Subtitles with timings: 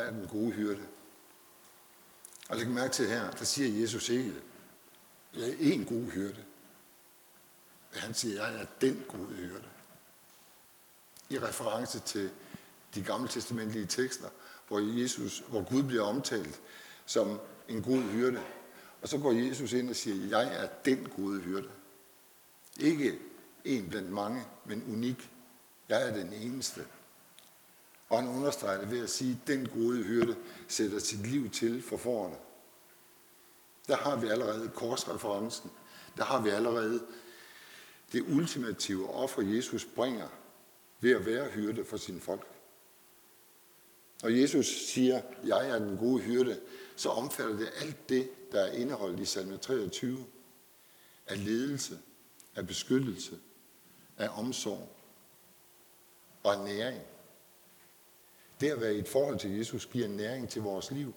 [0.00, 0.82] er den gode hyrde.
[2.48, 4.34] Og læg mærke til her, der siger Jesus ikke,
[5.34, 6.44] jeg er en god hyrde.
[7.92, 9.64] Han siger, jeg er den gode hyrde.
[11.28, 12.30] I reference til
[12.94, 14.28] de gamle testamentlige tekster,
[14.68, 16.60] hvor, Jesus, hvor Gud bliver omtalt
[17.06, 18.40] som en god hyrde.
[19.02, 21.68] Og så går Jesus ind og siger, jeg er den gode hyrde.
[22.80, 23.18] Ikke
[23.64, 25.30] en blandt mange, men unik.
[25.88, 26.86] Jeg er den eneste.
[28.10, 30.36] Og han understreger det ved at sige, at den gode hyrde
[30.68, 32.36] sætter sit liv til for forerne.
[33.86, 35.70] Der har vi allerede korsreferencen.
[36.16, 37.02] Der har vi allerede
[38.12, 40.28] det ultimative offer, Jesus bringer
[41.00, 42.46] ved at være hyrde for sin folk.
[44.22, 46.60] Og Jesus siger, jeg er den gode hyrde,
[46.96, 50.26] så omfatter det alt det, der er indeholdt i salme 23.
[51.26, 51.98] Af ledelse,
[52.56, 53.38] af beskyttelse,
[54.18, 54.88] af omsorg
[56.42, 57.00] og af næring.
[58.60, 61.14] Det at være i et forhold til Jesus giver næring til vores liv.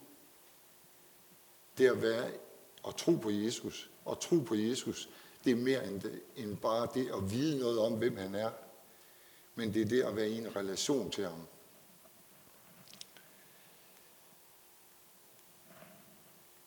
[1.78, 2.30] Det at være
[2.82, 5.08] og tro på Jesus, og tro på Jesus,
[5.44, 8.50] det er mere end, det, end bare det at vide noget om, hvem han er.
[9.54, 11.46] Men det er det at være i en relation til ham.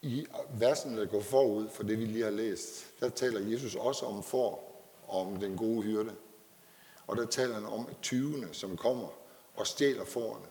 [0.02, 4.06] I versen, der går forud for det, vi lige har læst, der taler Jesus også
[4.06, 4.64] om for,
[5.08, 6.16] om den gode hyrde.
[7.08, 9.08] Og der taler han om tyvene, som kommer
[9.56, 10.46] og stjæler forerne.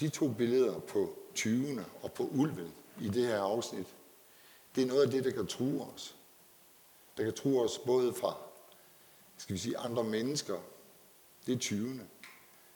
[0.00, 3.86] De to billeder på tyvene og på ulven i det her afsnit,
[4.74, 6.16] det er noget af det, der kan true os.
[7.16, 8.36] Der kan true os både fra
[9.38, 10.58] skal vi sige, andre mennesker,
[11.46, 12.08] det er tyvene,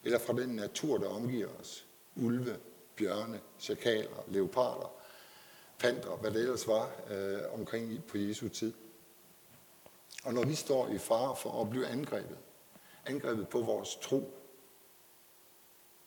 [0.05, 1.87] eller fra den natur, der omgiver os.
[2.17, 2.59] Ulve,
[2.97, 4.93] bjørne, chakaler, leoparder,
[5.78, 8.73] panter, hvad det ellers var øh, omkring på Jesu tid.
[10.25, 12.39] Og når vi står i fare for at blive angrebet,
[13.06, 14.34] angrebet på vores tro,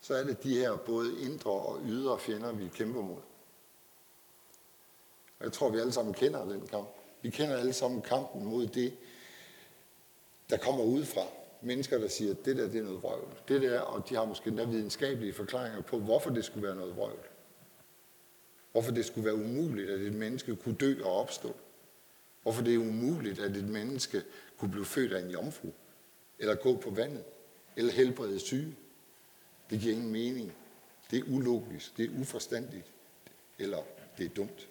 [0.06, 3.22] så er det de her både indre og ydre fjender, vi kæmper mod.
[5.40, 6.88] Og jeg tror, vi alle sammen kender den kamp.
[7.22, 8.94] Vi kender alle sammen kampen mod det,
[10.50, 11.22] der kommer udefra.
[11.62, 13.28] Mennesker, der siger, at det der det er noget vrøvl.
[13.48, 16.96] Det der, og de har måske endda videnskabelige forklaringer på, hvorfor det skulle være noget
[16.96, 17.28] vrøvl.
[18.72, 21.56] Hvorfor det skulle være umuligt, at et menneske kunne dø og opstå.
[22.42, 24.24] Hvorfor det er umuligt, at et menneske
[24.58, 25.68] kunne blive født af en jomfru.
[26.40, 27.24] Eller gå på vandet.
[27.76, 28.76] Eller helbrede syge.
[29.70, 30.54] Det giver ingen mening.
[31.12, 31.98] Det er ulogisk.
[31.98, 32.92] Det er uforstandigt.
[33.60, 33.84] Eller
[34.18, 34.68] det er dumt.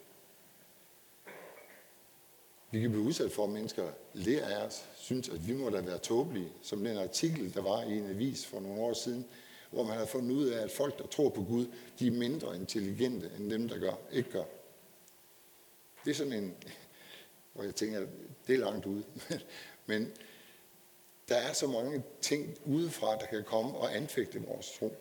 [2.71, 5.81] Vi kan blive udsat for, at mennesker lærer af os, synes, at vi må da
[5.81, 9.25] være tåbelige, som den artikel, der var i en avis for nogle år siden,
[9.71, 11.67] hvor man har fundet ud af, at folk, der tror på Gud,
[11.99, 14.45] de er mindre intelligente end dem, der gør, ikke gør.
[16.05, 16.55] Det er sådan en,
[17.53, 18.07] hvor jeg tænker,
[18.47, 19.05] det er langt ude.
[19.87, 20.13] Men
[21.29, 24.97] der er så mange ting udefra, der kan komme og anfægte vores tro.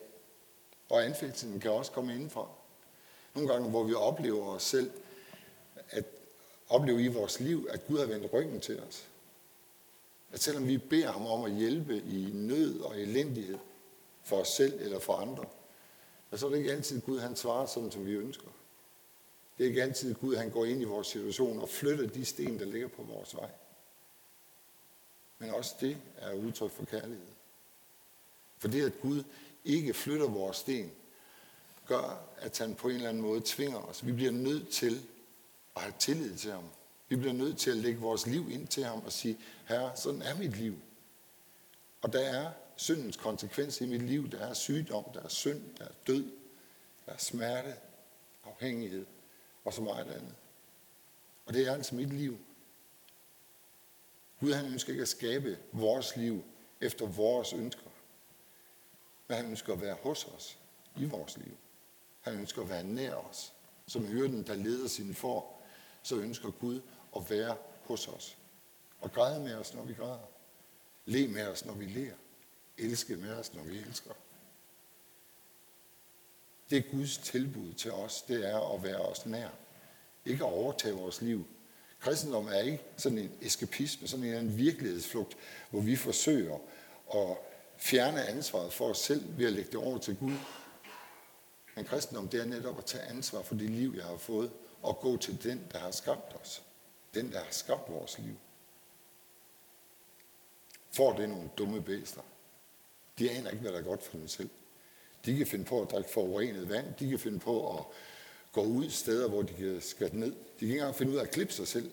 [0.88, 2.48] Og anfægtelsen kan også komme indenfra.
[3.34, 4.90] Nogle gange, hvor vi oplever os selv,
[5.90, 6.04] at
[6.68, 9.08] opleve i vores liv, at Gud har vendt ryggen til os.
[10.32, 13.58] At selvom vi beder ham om at hjælpe i nød og elendighed
[14.22, 15.44] for os selv eller for andre,
[16.34, 18.48] så er det ikke altid Gud, han svarer sådan, som vi ønsker.
[19.58, 22.58] Det er ikke altid Gud, han går ind i vores situation og flytter de sten,
[22.58, 23.50] der ligger på vores vej.
[25.44, 27.26] Men også det er udtryk for kærlighed.
[28.58, 29.22] For det, at Gud
[29.64, 30.92] ikke flytter vores sten,
[31.86, 34.06] gør, at han på en eller anden måde tvinger os.
[34.06, 35.06] Vi bliver nødt til
[35.76, 36.64] at have tillid til ham.
[37.08, 39.38] Vi bliver nødt til at lægge vores liv ind til ham og sige,
[39.68, 40.74] herre, sådan er mit liv.
[42.02, 44.30] Og der er syndens konsekvens i mit liv.
[44.30, 46.24] Der er sygdom, der er synd, der er død,
[47.06, 47.74] der er smerte,
[48.44, 49.06] afhængighed
[49.64, 50.34] og så meget andet.
[51.46, 52.38] Og det er altså mit liv.
[54.44, 56.44] Gud han ønsker ikke at skabe vores liv
[56.80, 57.90] efter vores ønsker.
[59.28, 60.58] Men han ønsker at være hos os
[60.96, 61.56] i vores liv.
[62.20, 63.52] Han ønsker at være nær os.
[63.86, 65.66] Som hyrden, der leder sine får,
[66.02, 66.80] så ønsker Gud
[67.16, 68.38] at være hos os.
[69.00, 70.28] Og græde med os, når vi græder.
[71.04, 72.14] Le med os, når vi ler.
[72.78, 74.12] Elske med os, når vi elsker.
[76.70, 79.48] Det er Guds tilbud til os, det er at være os nær.
[80.24, 81.46] Ikke at overtage vores liv.
[82.04, 85.36] Kristendom er ikke sådan en eskapisme, sådan en virkelighedsflugt,
[85.70, 86.58] hvor vi forsøger
[87.14, 87.36] at
[87.78, 90.32] fjerne ansvaret for os selv ved at lægge det over til Gud.
[91.76, 94.50] Men kristendom, det er netop at tage ansvar for det liv, jeg har fået,
[94.82, 96.62] og gå til den, der har skabt os.
[97.14, 98.36] Den, der har skabt vores liv.
[100.92, 102.22] Får det nogle dumme bæster.
[103.18, 104.50] De aner ikke, hvad der er godt for dem selv.
[105.26, 106.94] De kan finde på at drikke forurenet vand.
[106.98, 107.84] De kan finde på at
[108.54, 110.30] går ud steder, hvor de kan skatte ned.
[110.30, 111.92] De kan ikke engang finde ud af at klippe sig selv.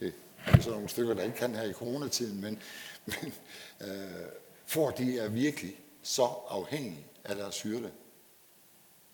[0.00, 0.14] Det
[0.46, 2.62] er så nogle stykker, der ikke kan her i coronatiden, men,
[3.06, 3.34] men
[3.80, 4.26] øh,
[4.66, 7.90] for de er virkelig så afhængige af deres hyrde.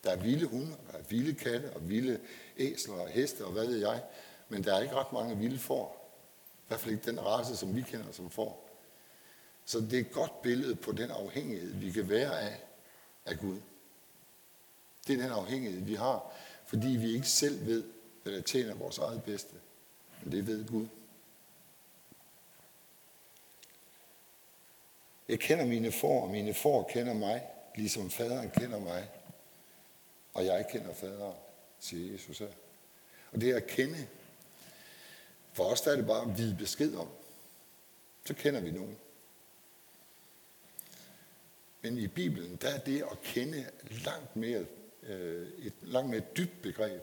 [0.05, 2.21] Der er vilde hunde, der er vilde katte og vilde
[2.59, 4.03] æsler og heste og hvad ved jeg,
[4.49, 5.99] men der er ikke ret mange vilde får.
[6.59, 8.69] I hvert fald ikke den race, som vi kender som får.
[9.65, 12.61] Så det er et godt billede på den afhængighed, vi kan være af,
[13.27, 13.61] af Gud.
[15.07, 16.33] Det er den afhængighed, vi har,
[16.73, 17.85] fordi vi ikke selv ved,
[18.23, 19.55] hvad der tjener vores eget bedste.
[20.23, 20.87] Men det ved Gud.
[25.29, 27.47] Jeg kender mine får, og mine får kender mig,
[27.77, 29.11] ligesom faderen kender mig.
[30.35, 31.37] Og jeg kender faderen,
[31.79, 32.49] siger Jesus her.
[33.33, 34.09] Og det at kende.
[35.53, 37.09] For os der er det bare at vide besked om.
[38.25, 38.97] Så kender vi nogen.
[41.83, 44.65] Men i Bibelen, der er det at kende langt mere,
[45.03, 47.03] øh, et langt mere dybt begreb.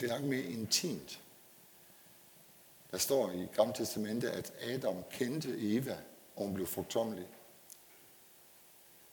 [0.00, 1.20] Det er langt mere intimt.
[2.90, 5.98] Der står i Gamle Testamentet, at Adam kendte Eva,
[6.36, 7.26] og hun blev frugtomlig.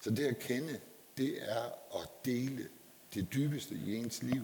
[0.01, 0.79] Så det at kende,
[1.17, 1.63] det er
[2.01, 2.69] at dele
[3.13, 4.43] det dybeste i ens liv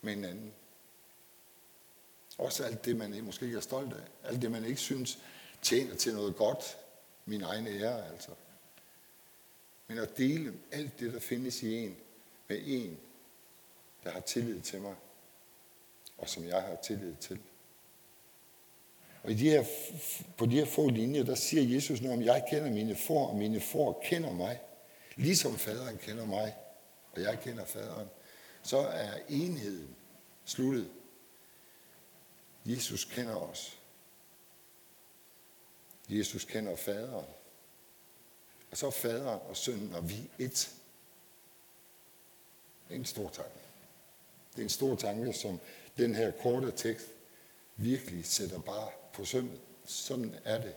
[0.00, 0.54] med en anden.
[2.38, 4.28] Også alt det, man måske ikke er stolt af.
[4.28, 5.18] Alt det, man ikke synes
[5.62, 6.78] tjener til noget godt.
[7.26, 8.30] Min egen ære, altså.
[9.86, 11.96] Men at dele alt det, der findes i en,
[12.48, 12.98] med en,
[14.04, 14.94] der har tillid til mig,
[16.18, 17.38] og som jeg har tillid til.
[19.22, 19.64] Og i de her,
[20.36, 23.36] på de her få linjer, der siger Jesus nu, om, jeg kender mine får, og
[23.36, 24.60] mine får kender mig.
[25.16, 26.56] Ligesom faderen kender mig,
[27.12, 28.08] og jeg kender faderen.
[28.62, 29.96] Så er enheden
[30.44, 30.90] sluttet.
[32.64, 33.78] Jesus kender os.
[36.08, 37.26] Jesus kender faderen.
[38.70, 40.74] Og så er faderen og sønnen, og vi er et.
[42.88, 43.58] Det er en stor tanke.
[44.52, 45.60] Det er en stor tanke, som
[45.98, 47.06] den her korte tekst
[47.76, 49.60] virkelig sætter bare på sømmet.
[49.84, 50.74] Sådan er det.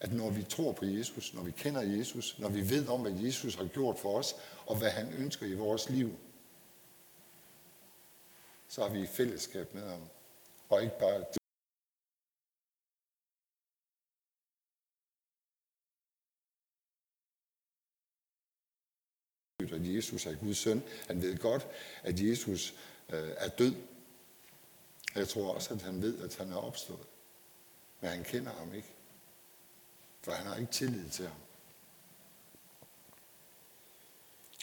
[0.00, 3.12] At når vi tror på Jesus, når vi kender Jesus, når vi ved om, hvad
[3.12, 4.34] Jesus har gjort for os,
[4.66, 6.16] og hvad han ønsker i vores liv,
[8.68, 10.00] så har vi fællesskab med ham.
[10.68, 11.24] Og ikke bare
[19.82, 20.82] at Jesus er Guds søn.
[21.06, 21.66] Han ved godt,
[22.02, 22.74] at Jesus
[23.08, 23.74] øh, er død.
[25.14, 27.06] Jeg tror også, at han ved, at han er opstået.
[28.00, 28.88] Men han kender ham ikke.
[30.22, 31.36] For han har ikke tillid til ham.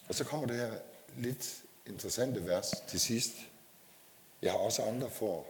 [0.07, 0.73] Og så kommer det her
[1.17, 3.31] lidt interessante vers til sidst.
[4.41, 5.45] Jeg har også andre for,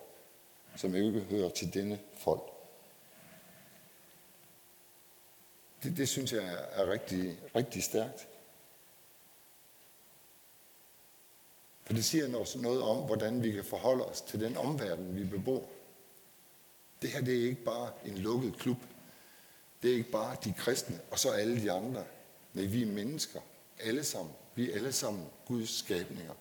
[0.75, 2.41] som ikke hører til denne folk.
[5.83, 8.27] Det, det synes jeg er rigtig, rigtig stærkt.
[11.89, 15.23] For det siger også noget om, hvordan vi kan forholde os til den omverden, vi
[15.23, 15.69] bebor.
[17.01, 18.77] Det her det er ikke bare en lukket klub.
[19.83, 22.03] Det er ikke bare de kristne, og så alle de andre.
[22.53, 23.39] Nej, vi er mennesker.
[23.79, 24.33] Alle sammen.
[24.55, 26.33] Vi er alle sammen Guds skabninger.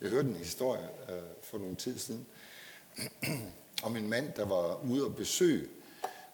[0.00, 2.26] Jeg hørte en historie øh, for nogle tid siden
[3.86, 5.68] om en mand, der var ude og besøge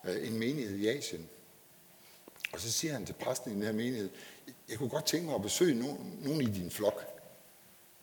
[0.05, 1.29] øh, en menighed i Asien.
[2.53, 4.11] Og så siger han til præsten i den her menighed,
[4.69, 7.15] jeg kunne godt tænke mig at besøge nogen, nogen i din flok.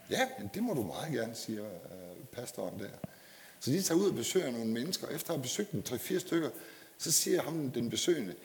[0.10, 2.90] Ja, men det må du meget gerne, siger øh, pastoren der.
[3.60, 5.08] Så de tager ud og besøger nogle mennesker.
[5.08, 6.50] Efter at have besøgt dem 3-4 stykker,
[6.98, 8.36] så siger ham den besøgende,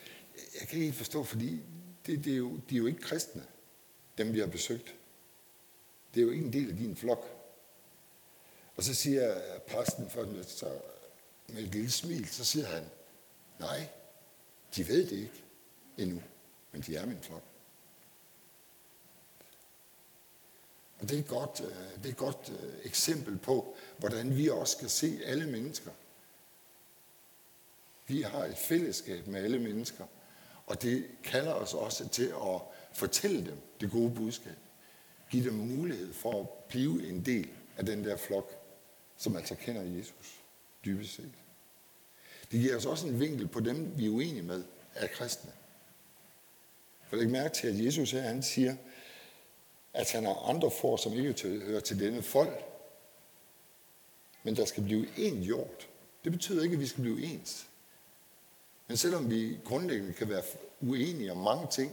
[0.61, 1.61] jeg kan ikke forstå, fordi
[2.07, 3.45] det, det er jo, de er jo ikke kristne,
[4.19, 4.95] dem vi har besøgt.
[6.15, 7.37] Det er jo ikke en del af din flok.
[8.77, 9.35] Og så siger
[9.69, 10.71] præsten for dem, så
[11.49, 12.85] med et lille smil, så siger han,
[13.61, 13.89] nej,
[14.77, 15.45] de ved det ikke
[15.99, 16.23] endnu,
[16.73, 17.43] men de er min flok.
[21.01, 24.49] Og det er et godt, øh, det er et godt øh, eksempel på, hvordan vi
[24.49, 25.91] også skal se alle mennesker.
[28.07, 30.05] Vi har et fællesskab med alle mennesker,
[30.67, 32.61] og det kalder os også til at
[32.93, 34.57] fortælle dem det gode budskab.
[35.31, 38.63] Giv dem mulighed for at blive en del af den der flok,
[39.17, 40.41] som altså kender Jesus
[40.85, 41.33] dybest set.
[42.51, 45.51] Det giver os også en vinkel på dem, vi er uenige med, er kristne.
[47.09, 48.77] For læg mærke til, at Jesus her, han siger,
[49.97, 52.65] at han har andre får, som ikke hører til denne folk.
[54.43, 55.89] Men der skal blive én gjort.
[56.25, 57.67] Det betyder ikke, at vi skal blive ens.
[58.87, 60.43] Men selvom vi grundlæggende kan være
[60.81, 61.93] uenige om mange ting,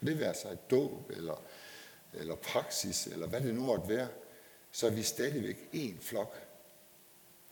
[0.00, 1.42] det vil altså dåb, eller,
[2.12, 4.08] eller praksis, eller hvad det nu måtte være,
[4.72, 6.46] så er vi stadigvæk en flok.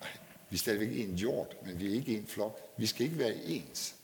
[0.01, 0.11] Nej,
[0.51, 2.61] vi er stadigvæk en jord, men vi er ikke en flok.
[2.77, 3.95] Vi skal ikke være ens.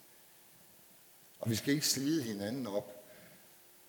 [1.40, 3.03] Og vi skal ikke slide hinanden op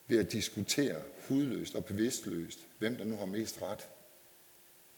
[0.08, 3.88] ved at diskutere hudløst og bevidstløst, hvem der nu har mest ret.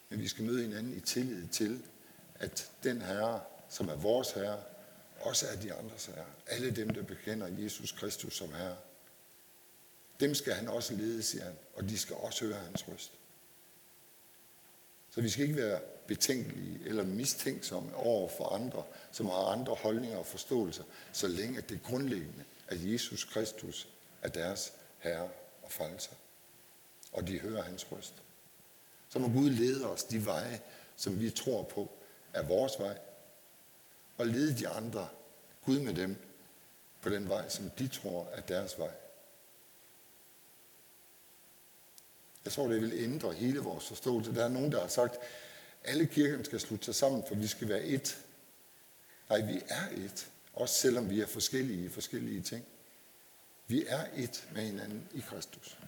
[0.09, 1.83] Men vi skal møde hinanden i tillid til,
[2.35, 4.63] at den herre, som er vores herre,
[5.19, 6.25] også er de andres herre.
[6.47, 8.77] Alle dem, der bekender Jesus Kristus som herre.
[10.19, 13.11] dem skal han også lede, siger han, og de skal også høre hans røst.
[15.09, 20.17] Så vi skal ikke være betænkelige eller mistænksomme over for andre, som har andre holdninger
[20.17, 20.83] og forståelser,
[21.13, 23.87] så længe det grundlæggende, at Jesus Kristus
[24.21, 25.29] er deres herre
[25.63, 26.13] og frelser.
[27.11, 28.13] Og de hører hans røst.
[29.09, 30.61] Så må Gud lede os de veje,
[30.95, 31.91] som vi tror på,
[32.33, 32.97] er vores vej,
[34.17, 35.09] og lede de andre,
[35.65, 36.15] Gud med dem,
[37.01, 38.91] på den vej, som de tror er deres vej.
[42.45, 44.35] Jeg tror, det vil ændre hele vores forståelse.
[44.35, 45.21] Der er nogen, der har sagt, at
[45.83, 48.23] alle kirkerne skal slutte sig sammen, for vi skal være et.
[49.29, 50.31] Nej, vi er et.
[50.53, 52.65] Også selvom vi er forskellige i forskellige ting.
[53.67, 55.79] Vi er et med hinanden i Kristus.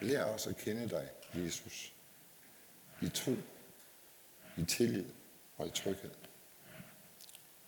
[0.00, 1.92] Lær os at kende dig, Jesus.
[3.02, 3.32] I tro,
[4.56, 5.04] i tillid
[5.56, 6.10] og i tryghed.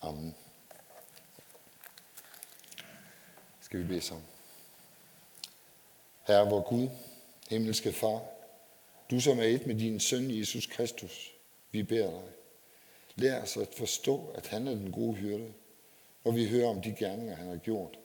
[0.00, 0.34] Amen.
[3.60, 4.26] Skal vi bede sammen.
[6.26, 6.88] Herre, vor Gud,
[7.48, 8.22] himmelske Far,
[9.10, 11.30] du som er et med din søn Jesus Kristus,
[11.70, 12.32] vi beder dig.
[13.14, 15.52] Lær os at forstå, at han er den gode hyrde,
[16.24, 17.98] og vi hører om de gerninger, han har gjort.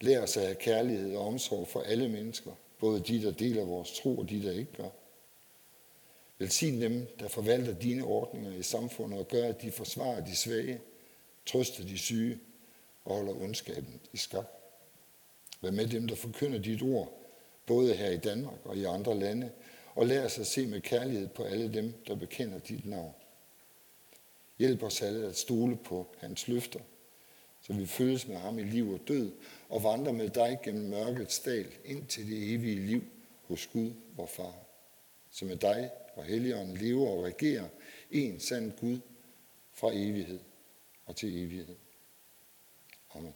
[0.00, 4.00] Lær os at have kærlighed og omsorg for alle mennesker, både de, der deler vores
[4.00, 4.88] tro, og de, der ikke gør.
[6.38, 10.80] Velsign dem, der forvalter dine ordninger i samfundet og gør, at de forsvarer de svage,
[11.46, 12.38] trøster de syge
[13.04, 14.46] og holder ondskaben i skak.
[15.60, 17.12] Vær med dem, der forkynder dit ord,
[17.66, 19.50] både her i Danmark og i andre lande,
[19.94, 23.14] og lær os at se med kærlighed på alle dem, der bekender dit navn.
[24.58, 26.80] Hjælp os alle at stole på hans løfter,
[27.60, 29.32] så vi følges med ham i liv og død,
[29.68, 33.02] og vandrer med dig gennem mørkets dal ind til det evige liv
[33.42, 34.54] hos Gud, vor Far,
[35.30, 37.68] som med dig og Helligånden lever og regerer
[38.10, 38.98] en sand Gud
[39.72, 40.40] fra evighed
[41.06, 41.76] og til evighed.
[43.14, 43.34] Amen.